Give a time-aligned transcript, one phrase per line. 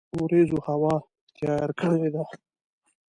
[0.19, 0.95] وریځوهوا
[1.35, 2.23] تیار کړی ده